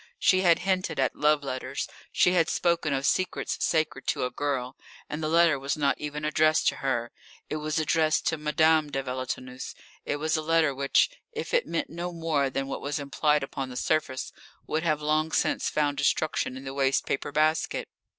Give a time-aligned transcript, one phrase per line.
[0.17, 4.75] She had hinted at love letters, she had spoken of secrets sacred to a girl;
[5.07, 7.11] and the letter was not even addressed to her.
[7.51, 11.91] It was addressed to Madame de Villetaneuse; it was a letter which, if it meant
[11.91, 14.33] no more than what was implied upon the surface,
[14.65, 17.87] would have long since found destruction in the waste paper basket.